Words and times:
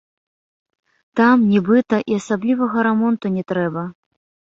Там, 1.19 1.37
нібыта, 1.53 2.01
і 2.11 2.19
асаблівага 2.23 2.77
рамонту 2.91 3.37
не 3.39 3.43
трэба. 3.55 3.89